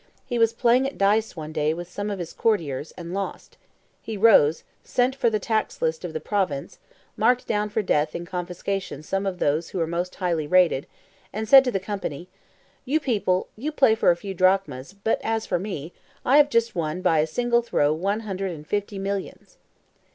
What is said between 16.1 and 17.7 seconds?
I have just won by a single